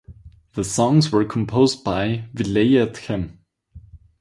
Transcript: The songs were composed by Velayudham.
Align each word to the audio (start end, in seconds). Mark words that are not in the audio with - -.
The 0.55 0.63
songs 0.63 1.11
were 1.11 1.23
composed 1.23 1.83
by 1.83 2.25
Velayudham. 2.33 3.37